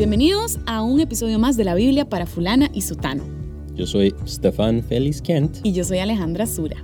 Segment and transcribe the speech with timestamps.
[0.00, 3.22] Bienvenidos a un episodio más de la Biblia para fulana y sutano.
[3.76, 6.82] Yo soy Stefan Félix Kent Y yo soy Alejandra Sura.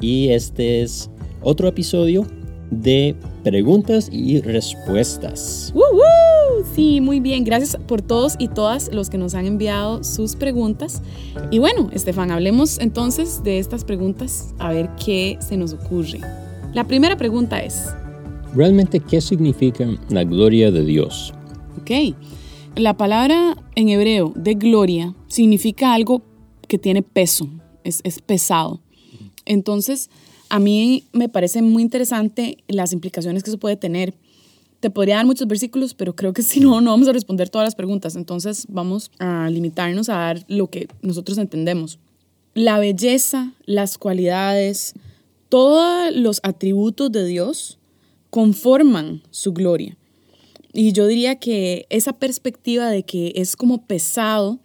[0.00, 1.10] y este es
[1.42, 2.24] otro episodio
[2.70, 5.72] de preguntas y respuestas.
[5.74, 6.64] ¡Woo, woo!
[6.76, 7.42] Sí, muy bien.
[7.42, 11.02] Gracias por todos y todas los que nos han enviado sus preguntas.
[11.50, 16.20] Y bueno, Estefan, hablemos entonces de estas preguntas a ver qué se nos ocurre.
[16.72, 17.88] La primera pregunta es,
[18.54, 21.34] ¿Realmente qué significa la gloria de Dios?
[21.80, 22.14] ok,
[22.76, 26.22] la palabra en hebreo de gloria significa algo
[26.66, 27.48] que tiene peso,
[27.84, 28.80] es, es pesado.
[29.44, 30.10] Entonces,
[30.48, 34.14] a mí me parece muy interesante las implicaciones que eso puede tener.
[34.80, 37.66] Te podría dar muchos versículos, pero creo que si no, no vamos a responder todas
[37.66, 38.16] las preguntas.
[38.16, 41.98] Entonces, vamos a limitarnos a dar lo que nosotros entendemos.
[42.54, 44.94] La belleza, las cualidades,
[45.48, 47.78] todos los atributos de Dios
[48.30, 49.96] conforman su gloria.
[50.74, 54.58] Y yo diría que esa perspectiva de que es como pesado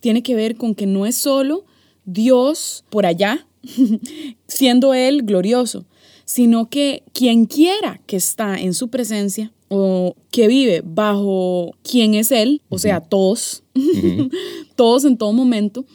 [0.00, 1.64] tiene que ver con que no es solo
[2.04, 3.46] Dios por allá,
[4.48, 5.86] siendo Él glorioso,
[6.24, 12.32] sino que quien quiera que está en su presencia o que vive bajo quien es
[12.32, 13.62] Él, o sea, todos,
[14.76, 15.86] todos en todo momento,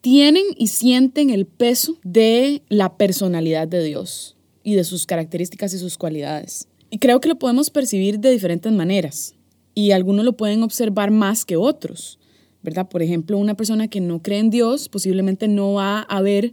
[0.00, 5.78] tienen y sienten el peso de la personalidad de Dios y de sus características y
[5.78, 6.66] sus cualidades.
[6.92, 9.34] Y creo que lo podemos percibir de diferentes maneras
[9.74, 12.18] y algunos lo pueden observar más que otros,
[12.62, 12.86] ¿verdad?
[12.86, 16.52] Por ejemplo, una persona que no cree en Dios posiblemente no va a ver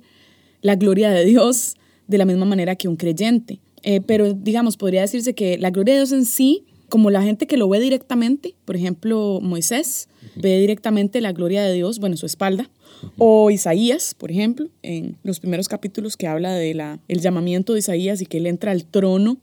[0.61, 1.75] la gloria de Dios
[2.07, 3.59] de la misma manera que un creyente.
[3.83, 7.45] Eh, pero digamos, podría decirse que la gloria de Dios en sí, como la gente
[7.45, 12.17] que lo ve directamente, por ejemplo, Moisés ve directamente la gloria de Dios, bueno, en
[12.17, 12.69] su espalda,
[13.17, 17.79] o Isaías, por ejemplo, en los primeros capítulos que habla de la, el llamamiento de
[17.79, 19.37] Isaías y que él entra al trono,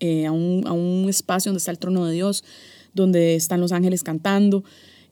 [0.00, 2.44] eh, a, un, a un espacio donde está el trono de Dios,
[2.94, 4.64] donde están los ángeles cantando.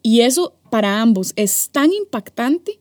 [0.02, 2.78] Y eso para ambos es tan impactante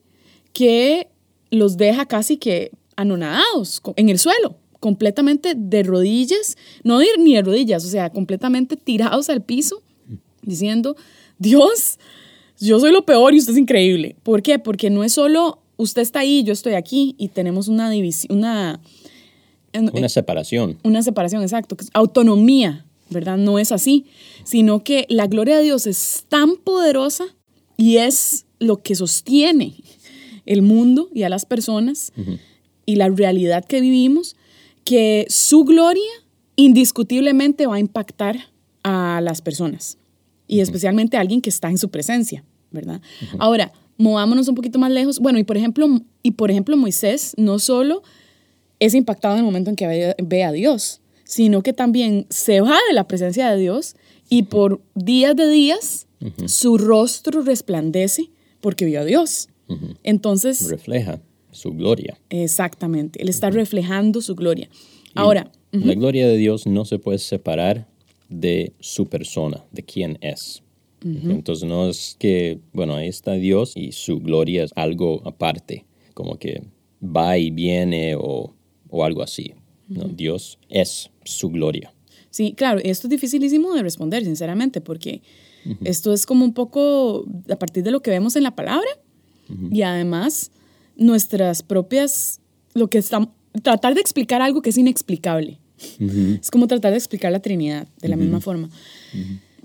[0.54, 1.08] que
[1.52, 7.42] los deja casi que anonadados en el suelo, completamente de rodillas, no de- ni de
[7.42, 9.82] rodillas, o sea, completamente tirados al piso,
[10.42, 10.96] diciendo,
[11.40, 12.00] Dios,
[12.60, 14.16] yo soy lo peor y usted es increíble.
[14.24, 14.60] ¿Por qué?
[14.60, 18.80] Porque no es solo usted está ahí, yo estoy aquí y tenemos una división, una,
[19.74, 20.78] Una separación.
[20.84, 23.38] una separación, exacto, autonomía, ¿verdad?
[23.38, 24.06] No es así,
[24.44, 27.26] sino que la gloria de Dios es tan poderosa
[27.78, 29.76] y es lo que sostiene
[30.46, 32.12] el mundo y a las personas
[32.86, 34.36] y la realidad que vivimos,
[34.84, 36.12] que su gloria
[36.56, 38.38] indiscutiblemente va a impactar
[38.84, 39.98] a las personas
[40.48, 43.02] y especialmente a alguien que está en su presencia, ¿verdad?
[43.40, 45.20] Ahora, movámonos un poquito más lejos.
[45.20, 45.88] Bueno, y por ejemplo,
[46.22, 48.04] y por ejemplo Moisés no solo
[48.86, 52.62] es impactado en el momento en que ve, ve a Dios, sino que también se
[52.62, 53.96] va de la presencia de Dios
[54.30, 56.08] y por días de días
[56.46, 58.30] su rostro resplandece
[58.62, 59.50] porque vio a Dios.
[60.04, 62.18] Entonces, Refleja su gloria.
[62.30, 64.70] exactamente, él está reflejando su gloria.
[65.16, 67.88] Ahora, La gloria de Dios no se puede separar
[68.30, 70.62] de su persona, de quién es.
[71.04, 76.38] Entonces no es que, bueno, ahí está Dios y su gloria es algo aparte, como
[76.38, 76.64] que
[77.04, 78.54] va y viene o,
[78.94, 79.56] o algo así.
[79.90, 81.92] No, Dios es su gloria.
[82.30, 85.22] Sí, claro, esto es dificilísimo de responder, sinceramente, porque
[85.84, 88.88] esto es como un poco a partir de lo que vemos en la palabra
[89.72, 90.52] y además
[90.96, 92.40] nuestras propias,
[92.74, 93.30] lo que estamos,
[93.62, 95.60] tratar de explicar algo que es inexplicable.
[96.40, 98.70] Es como tratar de explicar la Trinidad de la misma forma.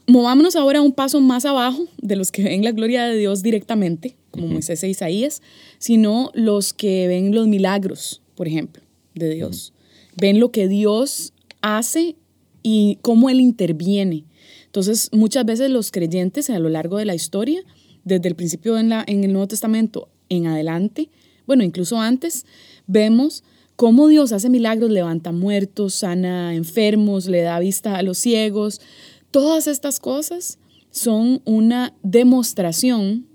[0.06, 4.16] Movámonos ahora un paso más abajo de los que ven la gloria de Dios directamente,
[4.30, 5.42] como Moisés e Isaías,
[5.78, 8.82] sino los que ven los milagros, por ejemplo,
[9.18, 9.72] de Dios.
[10.16, 12.16] Ven lo que Dios hace
[12.62, 14.24] y cómo Él interviene.
[14.66, 17.62] Entonces, muchas veces los creyentes a lo largo de la historia,
[18.04, 21.10] desde el principio en, la, en el Nuevo Testamento en adelante,
[21.46, 22.44] bueno, incluso antes,
[22.86, 23.42] vemos
[23.74, 28.82] cómo Dios hace milagros, levanta muertos, sana enfermos, le da vista a los ciegos.
[29.30, 30.58] Todas estas cosas
[30.90, 33.26] son una demostración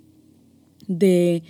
[0.88, 1.44] de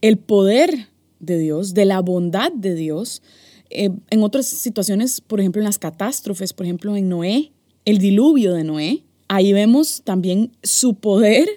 [0.00, 0.88] el poder
[1.20, 3.22] de Dios, de la bondad de Dios.
[3.70, 7.52] Eh, en otras situaciones, por ejemplo, en las catástrofes, por ejemplo, en Noé,
[7.84, 11.48] el diluvio de Noé, ahí vemos también su poder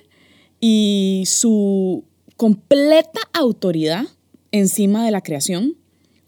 [0.59, 2.03] y su
[2.37, 4.05] completa autoridad
[4.51, 5.75] encima de la creación.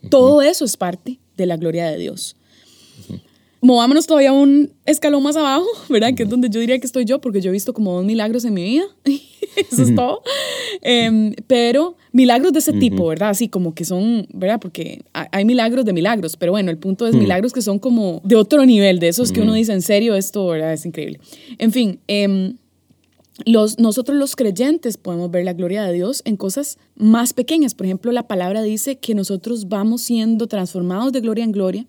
[0.09, 2.35] Todo eso es parte de la gloria de Dios.
[3.65, 6.13] Movámonos todavía un escalón más abajo, ¿verdad?
[6.13, 8.45] Que es donde yo diría que estoy yo, porque yo he visto como dos milagros
[8.45, 8.83] en mi vida.
[9.71, 10.21] Eso es todo.
[10.81, 13.29] Em, pero milagros de ese tipo, ¿verdad?
[13.29, 14.59] Así como que son, ¿verdad?
[14.59, 18.21] Porque ha- hay milagros de milagros, pero bueno, el punto es milagros que son como
[18.25, 20.73] de otro nivel, de esos que uno dice, en serio, esto, ¿verdad?
[20.73, 21.19] Es increíble.
[21.57, 22.57] En fin, em,
[23.45, 27.73] los, nosotros los creyentes podemos ver la gloria de Dios en cosas más pequeñas.
[27.75, 31.85] Por ejemplo, la palabra dice que nosotros vamos siendo transformados de gloria en gloria,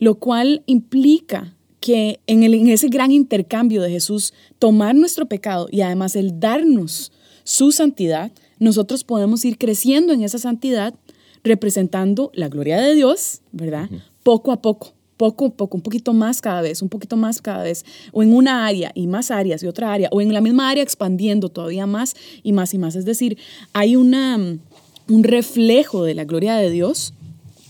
[0.00, 5.68] lo cual implica que en, el, en ese gran intercambio de Jesús, tomar nuestro pecado
[5.70, 7.12] y además el darnos
[7.44, 10.94] su santidad, nosotros podemos ir creciendo en esa santidad
[11.42, 13.88] representando la gloria de Dios, ¿verdad?
[14.22, 17.62] Poco a poco poco a poco, un poquito más cada vez, un poquito más cada
[17.62, 20.70] vez, o en una área y más áreas y otra área, o en la misma
[20.70, 22.96] área expandiendo todavía más y más y más.
[22.96, 23.36] Es decir,
[23.74, 27.12] hay una, un reflejo de la gloria de Dios,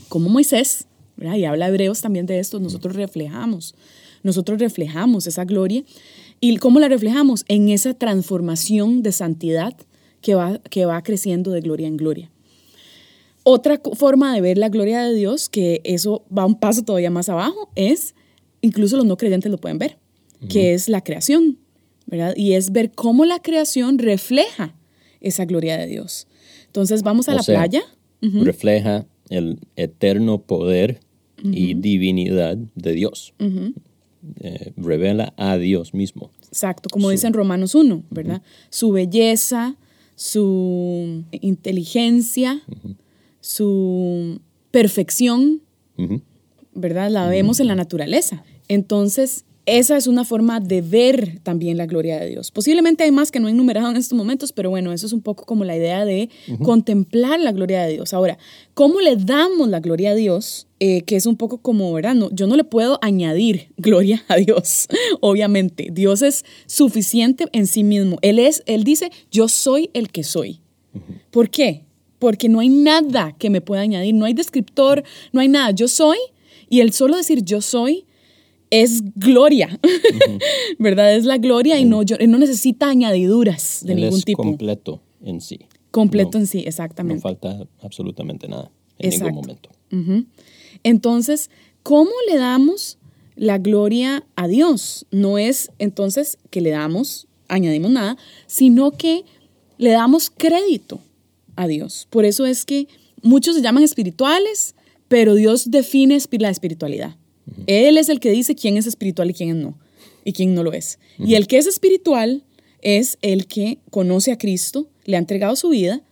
[0.08, 0.86] como Moisés,
[1.20, 1.36] ¿verdad?
[1.36, 3.74] y habla Hebreos también de esto, nosotros reflejamos,
[4.22, 5.84] nosotros reflejamos esa gloria.
[6.40, 7.44] ¿Y cómo la reflejamos?
[7.48, 9.74] En esa transformación de santidad
[10.22, 12.30] que va, que va creciendo de gloria en gloria.
[13.42, 17.28] Otra forma de ver la gloria de Dios, que eso va un paso todavía más
[17.28, 18.14] abajo, es,
[18.62, 19.98] incluso los no creyentes lo pueden ver,
[20.48, 21.58] que es la creación,
[22.06, 22.34] ¿verdad?
[22.34, 24.74] Y es ver cómo la creación refleja
[25.20, 26.26] esa gloria de Dios.
[26.66, 27.82] Entonces vamos a la playa.
[28.22, 31.00] Refleja el eterno poder
[31.42, 33.34] y divinidad de Dios.
[34.40, 36.30] Eh, revela a Dios mismo.
[36.48, 38.42] Exacto, como dice en Romanos 1, ¿verdad?
[38.68, 39.76] Su belleza,
[40.14, 42.62] su inteligencia,
[43.40, 44.40] su
[44.70, 45.62] perfección,
[46.74, 47.10] ¿verdad?
[47.10, 48.44] La vemos en la naturaleza.
[48.68, 52.50] Entonces, esa es una forma de ver también la gloria de Dios.
[52.50, 55.20] Posiblemente hay más que no he enumerado en estos momentos, pero bueno, eso es un
[55.20, 56.30] poco como la idea de
[56.62, 58.14] contemplar la gloria de Dios.
[58.14, 58.38] Ahora,
[58.74, 60.66] ¿cómo le damos la gloria a Dios?
[60.80, 62.14] Eh, que es un poco como, ¿verdad?
[62.14, 64.88] No, yo no le puedo añadir gloria a Dios,
[65.20, 65.88] obviamente.
[65.92, 68.16] Dios es suficiente en sí mismo.
[68.22, 70.60] Él es, Él dice, yo soy el que soy.
[71.30, 71.84] ¿Por qué?
[72.20, 75.02] porque no hay nada que me pueda añadir, no hay descriptor,
[75.32, 75.72] no hay nada.
[75.72, 76.18] Yo soy
[76.68, 78.04] y el solo decir yo soy
[78.70, 79.78] es gloria,
[80.78, 81.14] ¿verdad?
[81.14, 84.42] Es la gloria y no, yo, no necesita añadiduras de ningún tipo.
[84.42, 85.60] completo en sí.
[85.90, 87.16] Completo en sí, exactamente.
[87.16, 89.70] No falta absolutamente nada en ningún momento.
[90.84, 91.50] Entonces,
[91.82, 92.98] ¿cómo le damos
[93.34, 95.06] la gloria a Dios?
[95.10, 99.24] No es entonces que le damos, añadimos nada, sino que
[99.78, 101.00] le damos crédito
[101.56, 102.06] a Dios.
[102.10, 102.86] Por eso es que
[103.22, 104.76] muchos se llaman espirituales,
[105.08, 107.16] pero Dios define la espiritualidad.
[107.66, 109.78] Él es el que dice quién es espiritual y quién no,
[110.24, 110.98] y quién no lo es.
[111.18, 112.44] Y el que es espiritual
[112.82, 116.02] es el que conoce a Cristo, le ha entregado su vida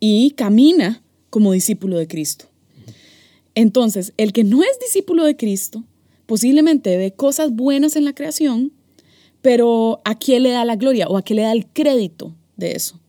[0.00, 2.46] y camina como discípulo de Cristo.
[3.54, 5.84] Entonces, el que no es discípulo de Cristo,
[6.26, 8.72] posiblemente ve cosas buenas en la creación,
[9.42, 12.72] pero ¿a quién le da la gloria o a quién le da el crédito de
[12.72, 13.00] eso?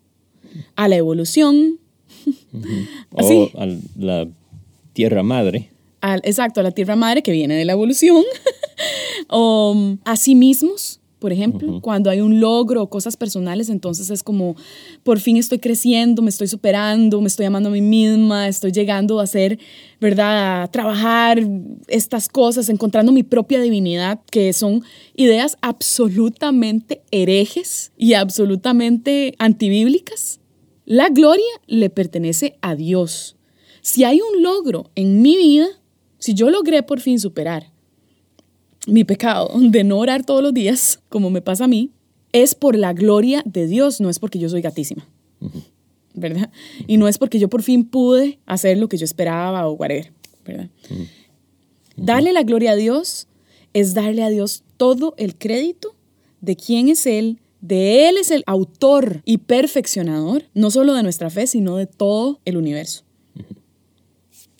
[0.75, 1.79] a la evolución.
[3.11, 3.67] O a
[3.97, 4.27] la
[4.93, 5.69] tierra madre.
[6.15, 8.23] Exacto, a la tierra madre que viene de la evolución.
[9.29, 14.11] o um, a sí mismos, por ejemplo, cuando hay un logro o cosas personales, entonces
[14.11, 14.55] es como,
[15.03, 19.19] por fin estoy creciendo, me estoy superando, me estoy amando a mí misma, estoy llegando
[19.19, 19.57] a ser,
[19.99, 21.39] ¿verdad?, a trabajar
[21.87, 24.83] estas cosas, encontrando mi propia divinidad, que son
[25.15, 30.39] ideas absolutamente herejes y absolutamente antibíblicas.
[30.85, 33.37] La gloria le pertenece a Dios.
[33.81, 35.67] Si hay un logro en mi vida,
[36.19, 37.71] si yo logré por fin superar
[38.87, 41.91] mi pecado de no orar todos los días, como me pasa a mí,
[42.31, 45.07] es por la gloria de Dios, no es porque yo soy gatísima.
[46.13, 46.49] ¿Verdad?
[46.87, 50.11] Y no es porque yo por fin pude hacer lo que yo esperaba o whatever,
[50.45, 50.69] ¿verdad?
[51.95, 53.27] Darle la gloria a Dios
[53.73, 55.95] es darle a Dios todo el crédito
[56.41, 61.29] de quién es Él, de Él es el autor y perfeccionador, no solo de nuestra
[61.29, 63.03] fe, sino de todo el universo.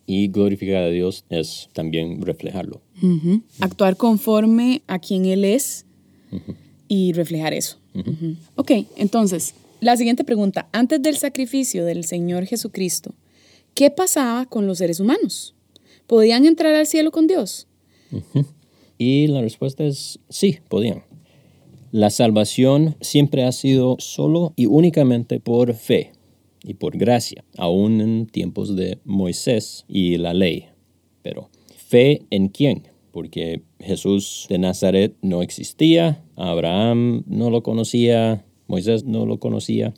[0.10, 2.82] Y glorificar a Dios es también reflejarlo.
[3.60, 5.86] Actuar conforme a quien Él es
[6.88, 7.78] y reflejar eso.
[8.56, 10.70] Ok, entonces, la siguiente pregunta.
[10.72, 13.14] Antes del sacrificio del Señor Jesucristo,
[13.74, 15.54] ¿qué pasaba con los seres humanos?
[16.08, 17.68] ¿Podían entrar al cielo con Dios?
[18.98, 21.04] Y la respuesta es sí, podían.
[21.92, 26.14] La salvación siempre ha sido solo y únicamente por fe
[26.64, 30.66] y por gracia, aún en tiempos de Moisés y la ley.
[31.22, 32.88] Pero, ¿fe en quién?
[33.12, 39.94] Porque Jesús de Nazaret no existía, Abraham no lo conocía, Moisés no lo conocía.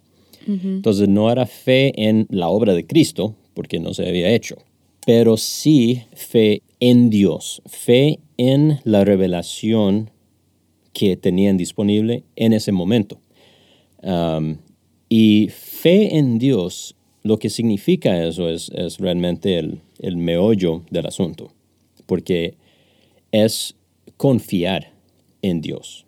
[0.47, 4.55] Entonces no era fe en la obra de Cristo, porque no se había hecho,
[5.05, 10.09] pero sí fe en Dios, fe en la revelación
[10.93, 13.19] que tenían disponible en ese momento.
[14.01, 14.57] Um,
[15.09, 21.51] y fe en Dios, lo que significa eso es, realmente el, el, meollo del asunto,
[22.05, 22.55] porque
[23.31, 23.75] es
[24.17, 24.93] confiar
[25.41, 26.05] en Dios,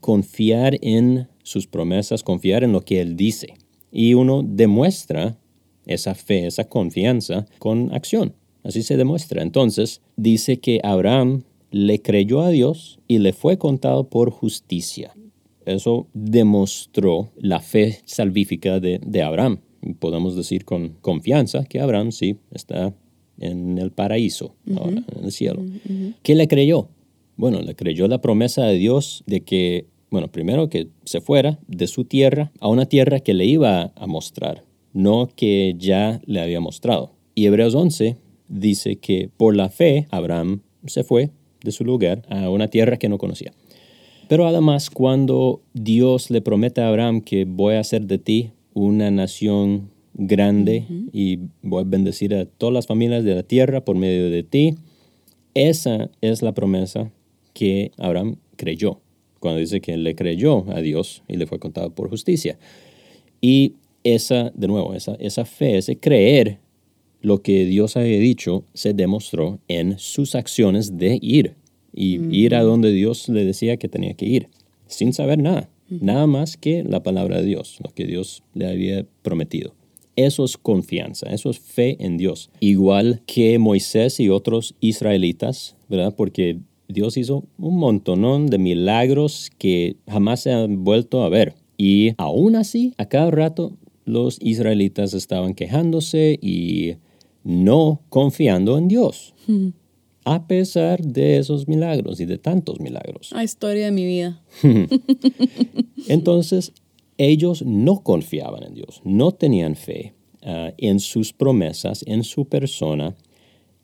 [0.00, 3.54] confiar en sus promesas, confiar en lo que Él dice.
[3.90, 5.38] Y uno demuestra
[5.86, 8.34] esa fe, esa confianza con acción.
[8.62, 9.42] Así se demuestra.
[9.42, 15.12] Entonces, dice que Abraham le creyó a Dios y le fue contado por justicia.
[15.68, 19.58] Eso demostró la fe salvífica de, Abraham.
[19.98, 22.94] Podemos decir con confianza que Abraham sí está
[23.38, 25.62] en el paraíso, ahora, en el cielo.
[26.22, 26.88] ¿Qué le creyó?
[27.36, 31.86] Bueno, le creyó la promesa de Dios de que, bueno, primero que se fuera de
[31.86, 36.60] su tierra a una tierra que le iba a mostrar, no que ya le había
[36.60, 37.12] mostrado.
[37.34, 38.16] Y Hebreos 11
[38.48, 41.30] dice que por la fe Abraham se fue
[41.62, 43.52] de su lugar a una tierra que no conocía.
[44.28, 49.10] Pero además, cuando Dios le promete a Abraham que voy a hacer de ti una
[49.10, 54.30] nación grande y voy a bendecir a todas las familias de la tierra por medio
[54.30, 54.74] de ti,
[55.54, 57.10] esa es la promesa
[57.54, 59.00] que Abraham creyó,
[59.40, 62.58] cuando dice que le creyó a Dios y le fue contado por justicia.
[63.40, 66.58] Y esa, de nuevo, esa, esa fe, ese creer
[67.20, 71.56] lo que Dios había dicho, se demostró en sus acciones de ir
[71.94, 74.48] y ir a donde Dios le decía que tenía que ir,
[74.86, 79.06] sin saber nada, nada más que la palabra de Dios, lo que Dios le había
[79.22, 79.74] prometido.
[80.16, 82.50] Eso es confianza, eso es fe en Dios.
[82.58, 86.14] Igual que Moisés y otros israelitas, ¿verdad?
[86.16, 91.54] Porque Dios hizo un montón de milagros que jamás se han vuelto a ver.
[91.76, 96.94] Y aún así, a cada rato, los israelitas estaban quejándose y
[97.44, 99.34] no confiando en Dios
[100.30, 103.30] a pesar de esos milagros y de tantos milagros.
[103.32, 104.42] La historia de mi vida.
[106.08, 106.74] Entonces,
[107.16, 113.16] ellos no confiaban en Dios, no tenían fe ah, en sus promesas, en su persona,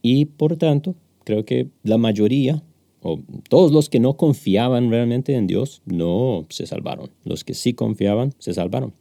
[0.02, 2.62] y por tanto, creo que la mayoría,
[3.00, 7.10] o todos los que no confiaban realmente en Dios, no se salvaron.
[7.24, 8.92] Los que sí confiaban, se salvaron.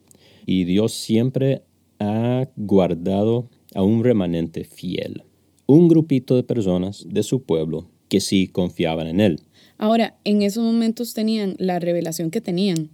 [0.45, 1.63] Y Dios siempre
[1.99, 5.23] ha guardado a un remanente fiel
[5.65, 9.41] un grupito de personas de su pueblo que sí confiaban en él.
[9.77, 12.89] Ahora, en esos momentos tenían la revelación que tenían,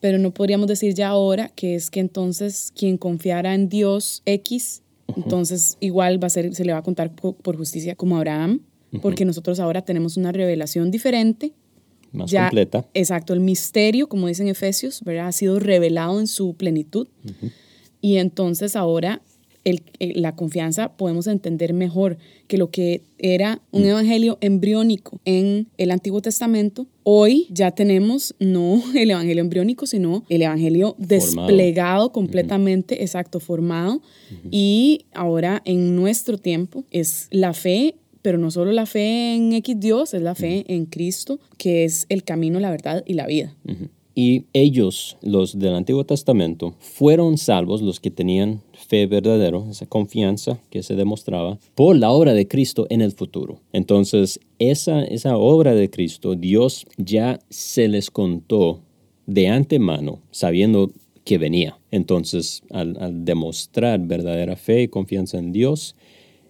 [0.00, 4.82] pero no podríamos decir ya ahora que es que entonces quien confiara en Dios X,
[5.14, 8.60] entonces igual va a ser, se le va a contar por justicia como Abraham,
[9.02, 11.52] porque nosotros ahora tenemos una revelación diferente.
[12.12, 12.88] Más completa.
[12.94, 15.28] Exacto, el misterio, como dicen Efesios, ¿verdad?
[15.28, 17.08] ha sido revelado en su plenitud.
[18.00, 19.22] Y entonces ahora
[19.66, 23.86] eh, la confianza podemos entender mejor que lo que era un mm.
[23.86, 26.86] evangelio embriónico en el Antiguo Testamento.
[27.02, 34.00] Hoy ya tenemos no el evangelio embriónico, sino el evangelio desplegado completamente, exacto, formado.
[34.52, 39.78] Y ahora en nuestro tiempo es la fe pero no solo la fe en X
[39.78, 43.54] Dios, es la fe en Cristo, que es el camino, la verdad y la vida.
[44.18, 50.58] Y ellos, los del Antiguo Testamento, fueron salvos los que tenían fe verdadero, esa confianza
[50.70, 53.60] que se demostraba por la obra de Cristo en el futuro.
[53.74, 58.80] Entonces, esa, esa obra de Cristo, Dios ya se les contó
[59.26, 60.90] de antemano, sabiendo
[61.24, 61.78] que venía.
[61.90, 65.94] Entonces, al, demostrar verdadera fe y confianza en Dios,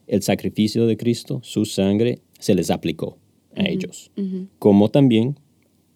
[0.06, 3.18] el sacrificio de Cristo, su sangre, se les aplicó
[3.56, 4.12] a ellos.
[4.60, 5.40] Como también,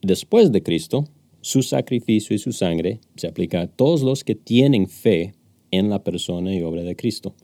[0.02, 1.04] después de Cristo,
[1.40, 5.34] su sacrificio y su sangre se aplica a todos los que tienen fe
[5.70, 7.34] en la persona y obra de Cristo.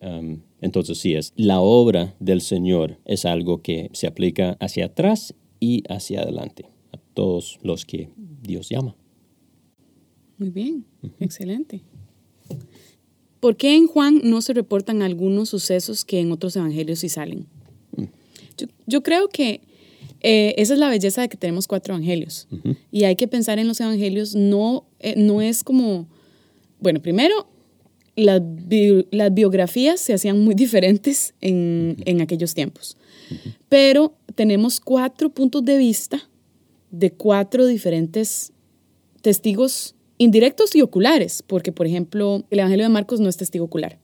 [0.00, 5.34] Um, entonces sí, es la obra del Señor es algo que se aplica hacia atrás
[5.58, 8.08] y hacia adelante a todos los que
[8.42, 8.96] Dios llama.
[10.38, 10.86] Muy bien,
[11.18, 11.82] excelente.
[13.40, 17.46] ¿Por qué en Juan no se reportan algunos sucesos que en otros evangelios sí salen?
[17.96, 18.04] Mm.
[18.86, 19.60] yo, creo que
[20.20, 22.46] eh, esa es la belleza de que tenemos cuatro evangelios.
[22.90, 26.08] Y hay que pensar en los evangelios, no, eh, no es como,
[26.78, 27.48] bueno, primero,
[28.16, 28.42] las,
[29.10, 32.96] las biografías se hacían muy diferentes en, en aquellos tiempos.
[33.68, 36.28] Pero tenemos cuatro puntos de vista
[36.90, 38.52] de cuatro diferentes
[39.22, 43.98] testigos indirectos y oculares, porque por ejemplo el Evangelio de Marcos no es testigo ocular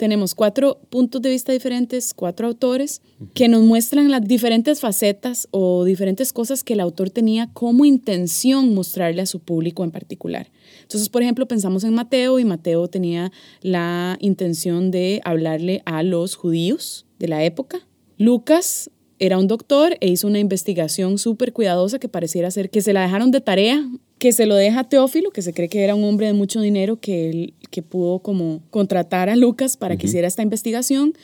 [0.00, 3.02] tenemos cuatro puntos de vista diferentes, cuatro autores,
[3.34, 8.72] que nos muestran las diferentes facetas o diferentes cosas que el autor tenía como intención
[8.72, 10.50] mostrarle a su público en particular.
[10.80, 13.30] Entonces, por ejemplo, pensamos en Mateo y Mateo tenía
[13.60, 17.86] la intención de hablarle a los judíos de la época.
[18.16, 22.94] Lucas era un doctor e hizo una investigación súper cuidadosa que pareciera ser que se
[22.94, 23.86] la dejaron de tarea
[24.20, 26.60] que se lo deja a Teófilo, que se cree que era un hombre de mucho
[26.60, 31.14] dinero que, que pudo como contratar a Lucas para que hiciera esta investigación.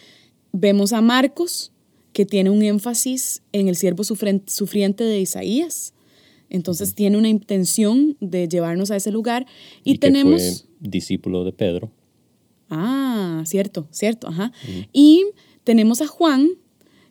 [0.53, 1.73] Vemos a Marcos,
[2.15, 5.93] que tiene un énfasis en el siervo sufriente de Isaías.
[6.49, 9.47] Entonces tiene una intención de llevarnos a ese lugar
[9.85, 10.41] y, tenemos...
[10.41, 11.93] fue discípulo de Pedro.
[12.71, 14.53] Ah, cierto, cierto, ajá.
[14.95, 15.27] Y
[15.65, 16.49] tenemos a Juan,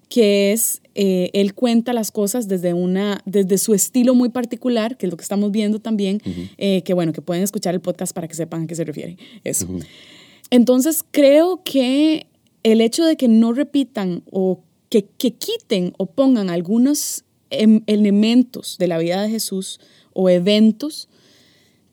[0.09, 5.05] que es, eh, él cuenta las cosas desde, una, desde su estilo muy particular, que
[5.05, 6.21] es lo que estamos viendo también,
[6.57, 9.17] eh, que bueno, que pueden escuchar el podcast para que sepan a qué se refiere.
[9.43, 9.67] Eso.
[10.50, 12.27] Entonces creo que
[12.63, 18.77] el hecho de que no repitan o que, que quiten o pongan algunos em, elementos
[18.77, 19.79] de la vida de Jesús
[20.13, 21.09] o eventos,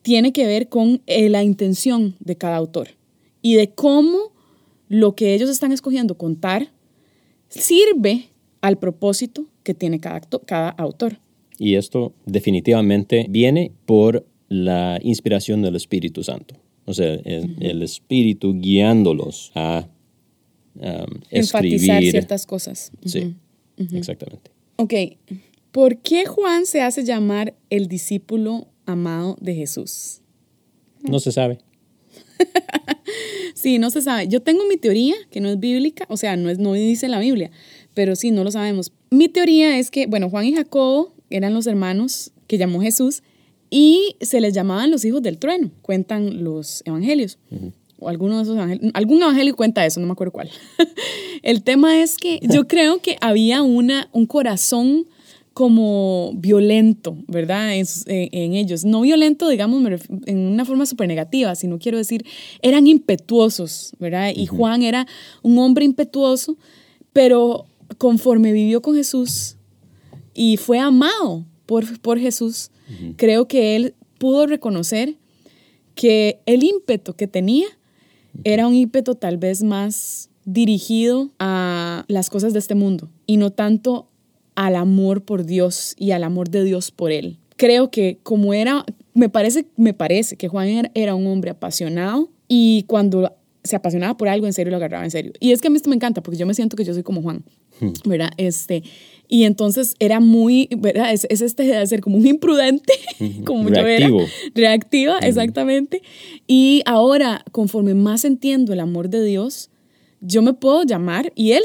[0.02, 2.88] tiene que ver con eh, la intención de cada autor
[3.40, 4.32] y de cómo
[4.88, 6.70] lo que ellos están escogiendo contar
[7.60, 8.28] sirve
[8.60, 11.18] al propósito que tiene cada, cada autor.
[11.58, 16.56] Y esto definitivamente viene por la inspiración del Espíritu Santo.
[16.84, 19.88] O sea, el, Espíritu guiándolos a
[20.74, 22.90] um, Enfatizar ciertas cosas.
[23.04, 23.36] Sí,
[23.92, 24.50] exactamente.
[24.76, 24.94] Ok,
[25.70, 30.20] ¿por qué Juan se hace llamar el discípulo amado de Jesús?
[31.02, 31.58] No se sabe.
[33.54, 34.28] sí, no se sabe.
[34.28, 37.18] Yo tengo mi teoría, que no es bíblica, o sea, no, es, no dice la
[37.18, 37.50] Biblia,
[37.94, 38.92] pero sí, no lo sabemos.
[39.10, 43.22] Mi teoría es que, bueno, Juan y Jacobo eran los hermanos que llamó Jesús
[43.70, 47.38] y se les llamaban los hijos del trueno, cuentan los evangelios.
[47.98, 50.50] O alguno de esos evangelios, algún evangelio cuenta eso, no me acuerdo cuál.
[51.42, 55.06] El tema es que yo creo que había una, un corazón
[55.52, 57.74] como violento, ¿verdad?
[57.74, 58.84] En, ellos.
[58.84, 59.82] No violento, digamos,
[60.26, 62.24] en una forma súper negativa, sino quiero decir,
[62.62, 64.32] eran impetuosos, ¿verdad?
[64.34, 65.06] Y Juan era
[65.42, 66.56] un hombre impetuoso,
[67.12, 67.66] pero
[67.98, 69.56] conforme vivió con Jesús
[70.34, 72.70] y fue amado por, por Jesús,
[73.16, 75.16] creo que él pudo reconocer
[75.94, 77.66] que el ímpetu que tenía
[78.44, 83.50] era un ímpetu tal vez más dirigido a las cosas de este mundo y no
[83.50, 84.08] tanto
[84.54, 87.38] al amor por Dios y al amor de Dios por él.
[87.56, 92.84] Creo que como era, me parece, me parece que Juan era, un hombre apasionado y
[92.86, 93.32] cuando
[93.64, 95.32] se apasionaba por algo en serio lo agarraba en serio.
[95.38, 97.02] Y es que a mí esto me encanta porque yo me siento que yo soy
[97.02, 97.44] como Juan,
[97.80, 98.08] hmm.
[98.08, 98.30] ¿verdad?
[98.36, 98.82] Este,
[99.28, 101.12] y entonces era muy, ¿verdad?
[101.12, 102.92] Es, este de ser como un imprudente,
[103.46, 104.10] como yo era.
[104.54, 106.02] Reactiva, exactamente.
[106.46, 109.70] Y ahora, conforme más entiendo el amor de Dios,
[110.22, 111.62] yo me puedo llamar, y él,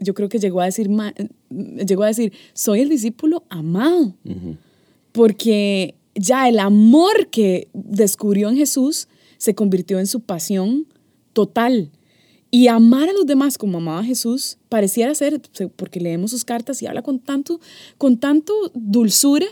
[0.00, 0.90] yo creo que llegó a decir,
[1.48, 4.14] llegó a decir, soy el discípulo amado,
[5.12, 10.86] porque ya el amor que descubrió en Jesús se convirtió en su pasión
[11.32, 11.90] total.
[12.52, 15.40] Y amar a los demás como amaba a Jesús pareciera ser,
[15.76, 17.60] porque leemos sus cartas y habla con tanto,
[17.96, 19.46] con tanto dulzura,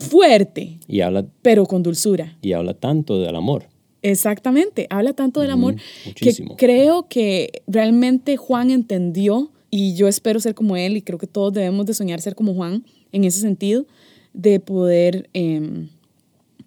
[0.00, 2.36] fuerte, y habla, pero con dulzura.
[2.42, 3.68] Y habla tanto del amor.
[4.04, 5.76] Exactamente, habla tanto del amor
[6.14, 11.26] que creo que realmente Juan entendió y yo espero ser como él y creo que
[11.26, 13.86] todos debemos de soñar ser como Juan en ese sentido,
[14.34, 15.88] de poder em,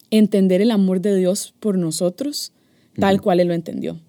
[0.09, 2.53] entender el amor de Dios por nosotros
[2.95, 3.99] tal cual él lo entendió.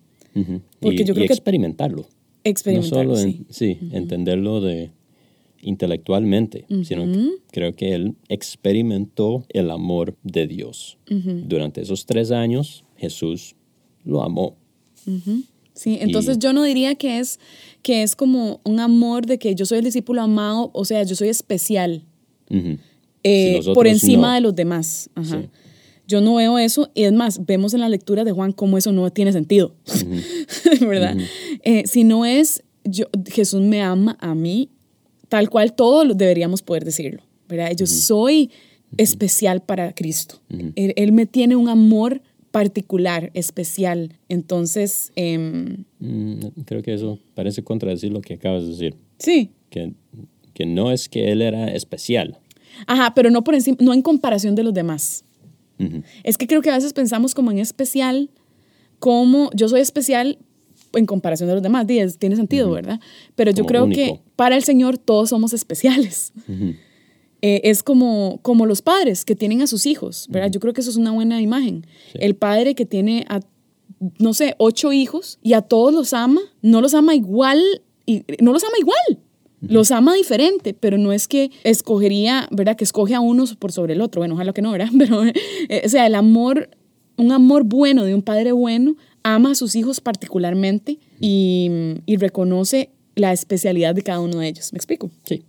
[0.80, 2.06] Porque yo creo que experimentarlo.
[2.44, 4.90] Experimentarlo, no solo sí, entenderlo de
[5.60, 10.96] intelectualmente, sino que creo que él experimentó el amor de Dios.
[11.06, 13.54] Durante esos tres años Jesús
[14.04, 14.56] lo amó.
[15.72, 17.38] Sí, entonces yo no diría que es,
[17.82, 21.14] que es como un amor de que yo soy el discípulo amado, o sea, yo
[21.14, 22.04] soy especial
[23.22, 25.08] eh, por encima de los demás.
[26.06, 28.92] Yo no veo eso, y es más, vemos en la lectura de Juan cómo eso
[28.92, 29.74] no tiene sentido,
[30.80, 31.16] ¿verdad?
[31.62, 34.70] Eh, si no es, yo, Jesús me ama a mí,
[35.28, 37.72] tal cual todos deberíamos poder decirlo, ¿verdad?
[37.76, 38.50] Yo soy
[38.96, 40.40] especial para Cristo.
[40.74, 42.22] él, me tiene un amor
[42.58, 44.18] particular, especial.
[44.28, 45.12] Entonces...
[45.14, 48.96] Em, mm, creo que eso parece contradecir lo que acabas de decir.
[49.20, 49.52] Sí.
[49.70, 49.92] Que,
[50.54, 52.40] que no es que él era especial.
[52.88, 55.24] Ajá, pero no por encima, no en comparación de los demás.
[56.24, 58.30] Es que creo que a veces pensamos como en especial,
[58.98, 60.38] como yo soy especial
[60.94, 61.86] en comparación de los demás.
[61.86, 62.98] Tiene sentido, ¿verdad?
[63.36, 66.32] Pero yo creo que para el Señor todos somos especiales.
[67.40, 70.50] Eh, es como, como los padres que tienen a sus hijos, ¿verdad?
[70.50, 71.86] Yo creo que eso es una buena imagen.
[72.14, 73.40] El padre que tiene a,
[74.18, 77.62] no sé, ocho hijos y a todos los ama, no los ama igual,
[78.06, 79.24] y, no los ama igual.
[79.60, 82.76] Los ama diferente, pero no es que escogería, ¿verdad?
[82.76, 84.20] Que escoge a uno por sobre el otro.
[84.20, 84.88] Bueno, ojalá que no, ¿verdad?
[84.98, 86.70] Pero, eh, o sea, el amor,
[87.16, 91.70] un amor bueno de un padre bueno, ama a sus hijos particularmente y,
[92.06, 94.72] y reconoce la especialidad de cada uno de ellos.
[94.72, 95.10] ¿Me explico?
[95.24, 95.42] Sí.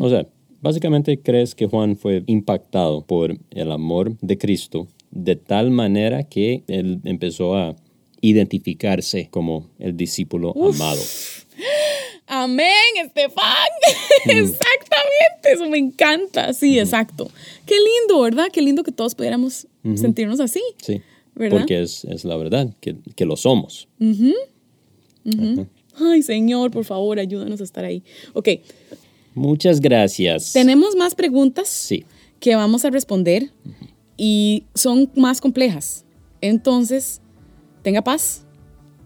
[0.00, 0.26] O sea,
[0.60, 6.62] Básicamente crees que Juan fue impactado por el amor de Cristo de tal manera que
[6.66, 7.76] él empezó a
[8.20, 11.00] identificarse como el discípulo amado.
[12.26, 12.66] Amén,
[13.04, 13.44] Estefan.
[14.24, 16.52] Exactamente, eso me encanta.
[16.52, 17.30] Sí, exacto.
[17.64, 18.48] Qué lindo, ¿verdad?
[18.52, 20.62] Qué lindo que todos pudiéramos sentirnos así.
[20.78, 21.00] Sí.
[21.34, 21.58] ¿Verdad?
[21.58, 23.88] Porque es, es la verdad, que, que lo somos.
[25.98, 28.02] Ay, Señor, por favor, ayúdanos a estar ahí.
[28.32, 28.48] Ok,
[29.36, 30.52] Muchas gracias.
[30.52, 32.04] tenemos más preguntas Sí.
[32.40, 33.52] que vamos a responder
[34.16, 36.04] y son más complejas.
[36.40, 37.20] Entonces,
[37.82, 38.44] tenga paz,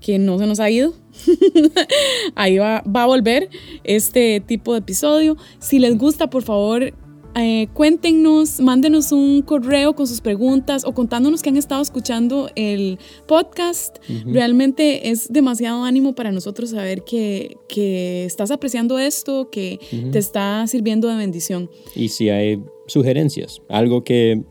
[0.00, 0.94] que no se nos ha ido.
[2.34, 3.50] Ahí va, va a volver
[3.84, 5.36] este tipo de episodio.
[5.58, 6.94] Si les gusta, por favor,
[7.34, 12.98] eh, cuéntenos, mándenos un correo con sus preguntas o contándonos que han estado escuchando el
[13.26, 13.98] podcast.
[14.26, 19.78] Realmente es demasiado ánimo para nosotros saber que, que estás apreciando esto, que
[20.12, 21.70] te está sirviendo de bendición.
[21.94, 24.42] Y si hay sugerencias, algo que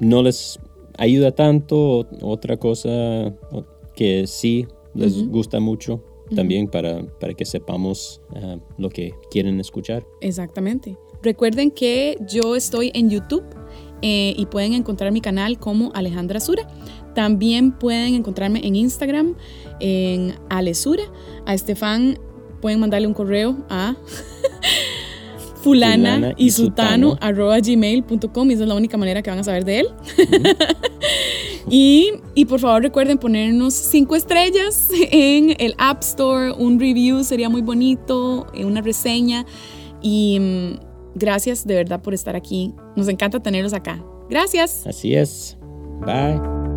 [0.00, 0.58] no les
[0.96, 3.34] ayuda tanto, otra cosa
[3.96, 10.04] que sí les gusta mucho, también para, para que sepamos ah, lo que quieren escuchar.
[10.20, 10.96] Exactamente.
[11.22, 13.44] Recuerden que yo estoy en YouTube
[14.02, 16.68] eh, y pueden encontrar mi canal como Alejandra Sura.
[17.14, 19.34] También pueden encontrarme en Instagram
[19.80, 21.02] en Alesura.
[21.46, 22.18] A Estefan
[22.60, 23.96] pueden mandarle un correo a
[25.62, 27.18] fulana Fulana y sutano sutano.
[27.20, 29.88] arroba gmail.com y esa es la única manera que van a saber de él.
[31.70, 37.48] y, y por favor recuerden ponernos cinco estrellas en el App Store, un review sería
[37.48, 39.44] muy bonito, eh, una reseña
[40.00, 42.74] y mm, gracias de verdad por estar aquí.
[42.96, 44.02] Nos encanta tenerlos acá.
[44.28, 44.86] Gracias.
[44.86, 45.56] Así es.
[46.00, 46.67] Bye.